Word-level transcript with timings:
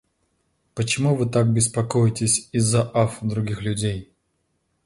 Почему 0.73 1.15
вы 1.15 1.29
так 1.29 1.53
беспокоитесь 1.53 2.49
из-за 2.53 2.81
ав 2.91 3.19
других 3.21 3.61
людей? 3.61 4.11